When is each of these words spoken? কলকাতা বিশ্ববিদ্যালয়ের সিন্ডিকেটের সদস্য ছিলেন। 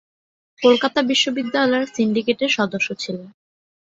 কলকাতা 0.61 0.99
বিশ্ববিদ্যালয়ের 1.01 1.91
সিন্ডিকেটের 1.95 2.51
সদস্য 2.51 2.87
ছিলেন। 2.99 3.29